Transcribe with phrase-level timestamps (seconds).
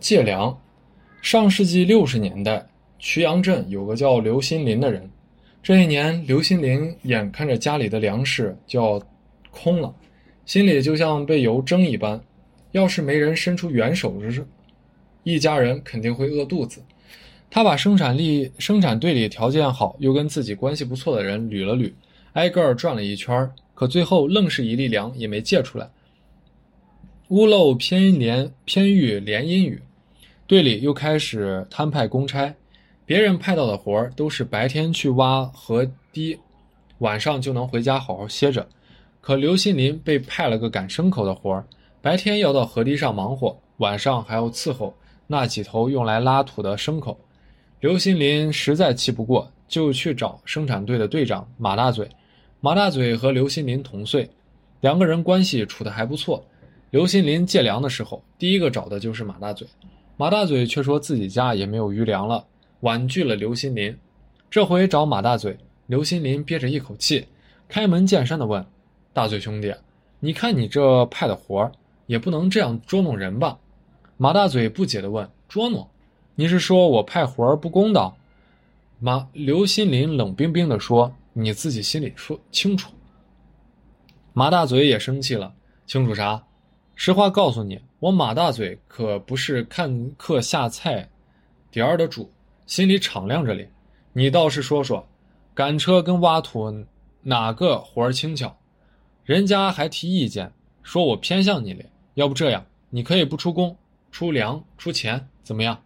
[0.00, 0.58] 借粮。
[1.22, 2.66] 上世纪六十年代，
[2.98, 5.08] 曲阳镇有个叫刘新林的人。
[5.62, 9.02] 这一年，刘新林眼看着家里的粮食就要
[9.50, 9.94] 空了，
[10.46, 12.20] 心里就像被油蒸一般。
[12.72, 14.46] 要是没人伸出援手时，
[15.24, 16.80] 一家人肯定会饿肚子。
[17.50, 21.92] 他把生产力生产队里条件好又跟自己关系不错的人捋了捋，
[22.34, 25.90] 挨个儿转了一圈，可最后愣是一粒粮也没借出来。
[27.28, 29.82] 屋漏偏连偏遇连阴雨，
[30.50, 32.52] 队里又开始摊派公差。
[33.06, 36.36] 别人派到的活儿都是白天去挖河堤，
[36.98, 38.66] 晚上就能回家好好歇着。
[39.20, 41.64] 可刘新林被派了个赶牲口的活儿，
[42.02, 44.92] 白天要到河堤上忙活，晚上还要伺候
[45.28, 47.16] 那几头用来拉土的牲口。
[47.78, 52.08] 刘新林实在气不过，就去找生产队的队长马大嘴。
[52.58, 54.28] 马大嘴和刘新林同岁，
[54.80, 56.44] 两个人关系处得还不错。
[56.90, 59.64] 刘新林借粮的时候，第一个找的就是马大嘴。
[60.20, 62.44] 马大嘴却说自己家也没有余粮了，
[62.80, 63.96] 婉拒了刘新林。
[64.50, 67.26] 这回找马大嘴，刘新林憋着一口气，
[67.70, 68.62] 开门见山的问
[69.14, 69.74] ：“大嘴兄弟，
[70.18, 71.72] 你看你这派的活儿，
[72.04, 73.58] 也不能这样捉弄人吧？”
[74.18, 75.88] 马大嘴不解的问：“捉弄？
[76.34, 78.14] 你是说我派活儿不公道？”
[79.00, 82.92] 马刘新林冷冰冰的说：“你自己心里说清楚。”
[84.34, 85.54] 马大嘴也生气了
[85.88, 86.44] ：“清楚啥？”
[86.94, 91.06] 实话告诉你，我马大嘴可不是看客下菜
[91.70, 92.32] 碟儿的主，
[92.64, 93.70] 心里敞亮着嘞。
[94.14, 95.06] 你倒是说说，
[95.52, 96.86] 赶车跟挖土
[97.20, 98.56] 哪个活儿轻巧？
[99.22, 100.50] 人家还提意见，
[100.82, 101.84] 说我偏向你嘞。
[102.14, 103.76] 要不这样，你可以不出工，
[104.10, 105.78] 出粮出钱，怎么样？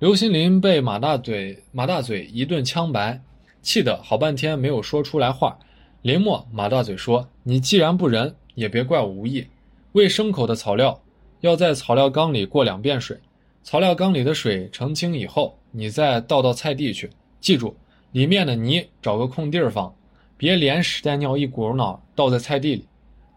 [0.00, 3.18] 刘新林被马大嘴马大嘴一顿枪白，
[3.62, 5.58] 气得好半天没有说出来话。
[6.02, 9.46] 临末，马大嘴说：“你既然不仁，也别怪我无义。”
[9.92, 11.00] 喂牲口的草料，
[11.44, 13.20] 要在草料缸里过两遍水。
[13.62, 17.10] 草料缸里的水澄清以后，你再倒到菜地去。
[17.38, 17.76] 记住，
[18.12, 19.94] 里面的泥找个空地儿放，
[20.38, 22.88] 别连屎带尿一股脑倒在菜地里。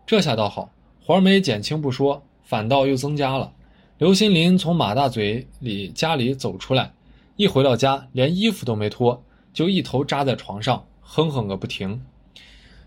[0.06, 0.72] 这下倒好，
[1.06, 3.52] 活儿没减轻不说，反倒又增加了。
[3.98, 6.94] 刘新林从马大嘴里家里走出来，
[7.36, 12.02] 一回到家，连衣服都没脱，就一头扎在床上，哼哼个不停。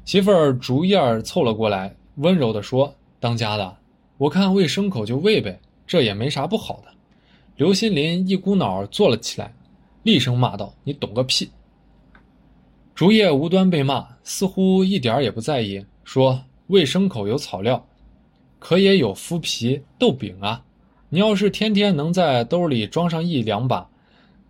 [0.06, 2.94] 媳妇儿竹叶凑了过来，温柔地说。
[3.22, 3.76] 当家的，
[4.20, 6.92] 我看喂牲口就喂呗，这也没啥不好的。
[7.56, 9.50] 刘新林一股脑坐了起来，
[10.02, 11.50] 厉声骂道：“你懂个屁！”
[12.94, 16.38] 竹叶无端被骂，似乎一点也不在意，说
[16.68, 17.82] ：“喂牲口有草料，
[18.58, 20.62] 可也有麸皮豆饼啊！
[21.08, 23.88] 你要是天天能在兜里装上一两把，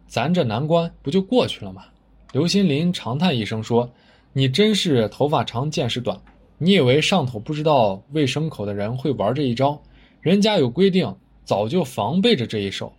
[0.08, 1.84] 咱这难关不就过去了吗？”
[2.34, 3.88] 刘新林长叹一声说
[4.34, 6.20] ：“你真是头发长见识短。”
[6.62, 9.80] 你以为上头不知道喂牲口的人会玩这一招？
[10.20, 12.92] 人家有规定，早就防备着这一手。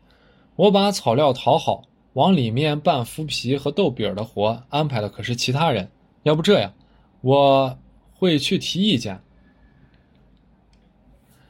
[0.55, 1.83] 我把草料淘好，
[2.13, 5.87] 往里面拌麸皮和豆饼的活安排的可是其他人。
[6.23, 6.73] 要不这样，
[7.21, 7.77] 我
[8.15, 9.21] 会去提意见。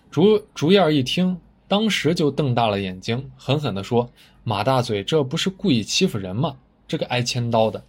[0.10, 1.40] 竹竹燕一听，
[1.70, 4.12] 当时就瞪大了眼睛，狠狠地说
[4.44, 6.58] ：“马大嘴，这不是故意欺负人吗？
[6.90, 7.82] 这个挨千刀的！”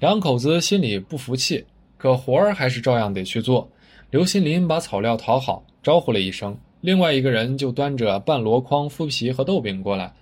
[0.00, 1.64] 两口子心里不服气。
[2.04, 3.66] 可活儿还是照样得去做。
[4.10, 10.12] 刘新林把草料淘好，招呼了一声，另外一个人就端着半箩筐麸皮和豆饼过来，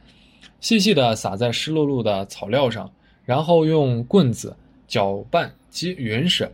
[0.61, 2.89] 细细的撒在湿漉漉的草料上，
[3.25, 4.57] 然后用棍子
[4.87, 6.49] 搅拌均匀实。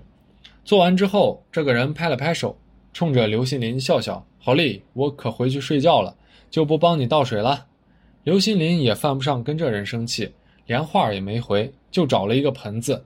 [0.64, 2.56] 做完之后，这个人拍了拍手，
[2.94, 6.16] 冲着刘新林笑笑：“好嘞，我可回去睡觉了，
[6.50, 7.66] 就不帮你倒水了。”
[8.24, 10.32] 刘新林也犯不上跟这人生气，
[10.64, 13.04] 连话也没回，就找了一个盆子，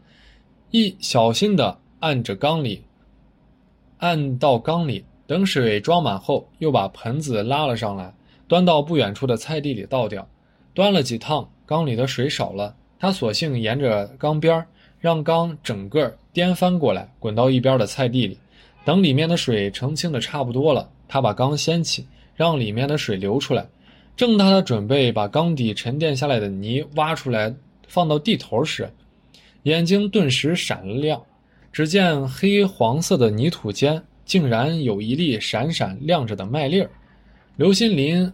[0.71, 1.82] 一小心的。
[2.03, 2.83] 按着缸里，
[3.99, 8.13] 按到缸里，等水装满后，又把盆子拉了上来，
[8.49, 10.29] 端到不远处的菜地里倒掉。
[10.75, 14.67] 端了几趟，缸里的水少了，他索性沿着缸边
[14.99, 18.37] 让缸整个颠翻过来，滚到一边的菜地里。
[18.85, 23.65] 等里面的水澄清的差不多了，他把缸掀起，让里面的水流出来。
[24.17, 27.55] 正当他准备把缸底沉淀下来的泥挖出来，
[27.87, 28.93] 放到地头时，
[29.63, 31.23] 眼睛顿时闪了亮。
[31.73, 36.91] 只见黑黄色的泥土间，竟然有一粒闪闪亮着的麦粒儿。
[37.57, 38.31] 刘新林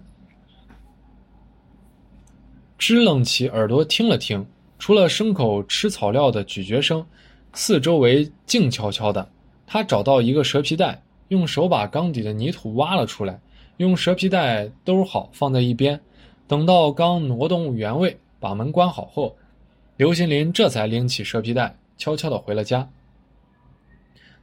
[2.76, 4.44] 支棱起耳朵听了听，
[4.76, 7.06] 除了牲口吃草料的咀嚼声，
[7.52, 9.31] 四周围静悄悄的。
[9.69, 13.40] 他找到一个蛇皮袋，用手把缸底的泥土挖了出来，
[13.76, 16.00] 用蛇皮袋兜好放在一边。
[16.49, 19.37] 等到缸挪动原位，把门关好后，
[19.96, 22.88] 刘新林这才拎起蛇皮袋，悄悄地回了家。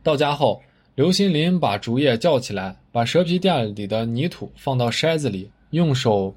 [0.05, 0.61] 到家后，
[0.93, 6.35] 刘新林把竹叶叫起来，把蛇皮袋里的泥土放到筛子里，用手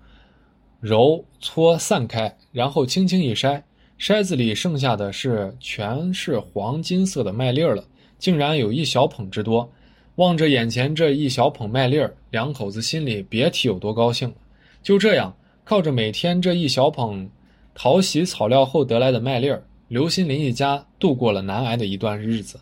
[0.81, 3.63] 揉搓散开，然后轻轻一筛，
[3.99, 7.85] 筛子里剩下的是全是黄金色的麦粒儿了，
[8.19, 9.71] 竟然有一小捧之多。
[10.15, 14.35] 望着眼前这一小捧麦粒儿，两口子心里别提有多高兴了。
[14.83, 17.29] 就这样，靠着每天这一小捧
[17.75, 22.59] 淘洗草料后得来的麦粒儿，刘新林一家度过了难挨的一段日子。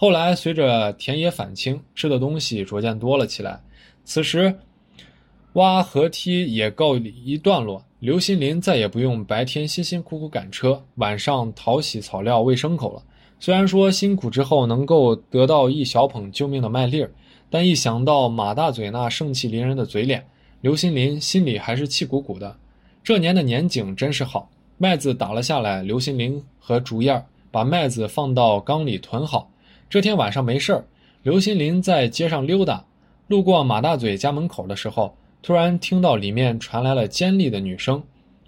[0.00, 3.60] 后来，随着田野返青，吃的东西逐渐多了起来。
[4.04, 4.60] 此时，
[5.54, 13.02] 挖河梯也告一段落，刘新林再也不用白天辛辛苦苦赶车，晚上淘洗草料喂牲口了。
[13.40, 17.10] 虽然说辛苦之后能够得到一小捧救命的麦粒儿，
[17.50, 20.24] 但一想到马大嘴那盛气凌人的嘴脸，
[20.60, 22.56] 刘新林心里还是气鼓鼓的。
[23.02, 29.50] 这年的年景真是好，麦子打了下来，刘新林和竹燕把麦子放到缸里囤好。
[29.90, 30.84] 这天晚上没事儿，
[31.22, 32.84] 刘新林在街上溜达，
[33.26, 38.02] 路过马大嘴家门口的时候，突然听到里面传来了尖利的女声。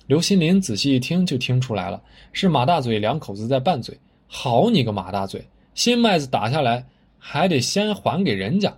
[0.06, 2.02] 刘新林仔细一听，就听出来了，
[2.34, 3.98] 是马大嘴两口子在拌嘴。
[4.26, 5.42] 好你个马大嘴！
[5.74, 6.84] 新麦子打下来，
[7.18, 8.76] 还得先还给人家。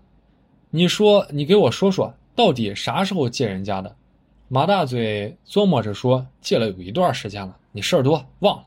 [0.71, 3.93] 你说，你给我说说，到底啥时候借人家的？
[4.47, 8.65] 马大嘴琢磨着说：“借了有一段时间了，你事儿多忘了。”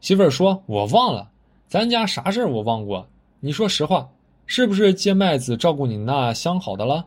[0.00, 1.28] 媳妇儿说：“我忘了，
[1.66, 3.08] 咱家啥事儿我忘过？
[3.40, 4.08] 你说实话，
[4.46, 7.06] 是不是借麦子照顾你那相好的了？”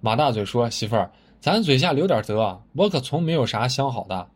[0.00, 4.26] 马大嘴说：“媳妇儿，咱嘴下留点德，我可从没有啥相好的。”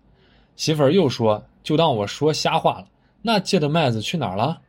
[0.56, 2.86] 媳妇儿又说：“就当我说瞎话了。”
[3.20, 4.60] 那借的麦子去哪儿了？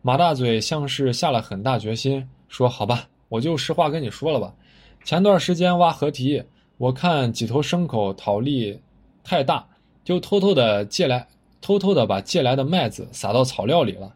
[0.00, 4.54] 马大嘴像是下了很大决心，说：“好吧，我就实话跟你说了吧。
[5.02, 6.42] 前段时间挖河堤，
[6.78, 8.80] 我看几头牲口讨力
[9.22, 9.66] 太大，
[10.04, 11.26] 就偷偷的借来，
[11.60, 14.14] 偷偷的把借来的麦子撒到草料里了。”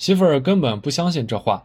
[0.00, 1.62] 媳妇儿根本不相信这话，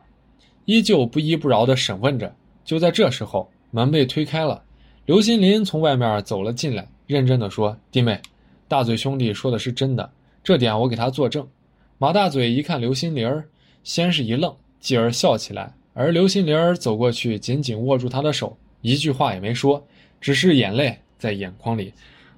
[0.65, 2.35] 依旧不依不饶的审问着。
[2.65, 4.61] 就在这时候，门被推开了，
[5.05, 8.19] 刘新林从外面走了进来，认真的说：“弟妹，
[8.67, 10.11] 大嘴兄弟说的是真的，
[10.43, 11.47] 这点我给他作证。”
[11.97, 13.25] 马大嘴一看刘新林，
[13.85, 15.73] 先是一愣，继而笑起来。
[15.93, 19.81] 而刘新林走过去，紧紧握住他的手，一句话也没说，
[20.19, 21.93] 只是眼泪在眼眶里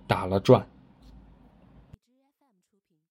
[0.05, 0.63] 打了转。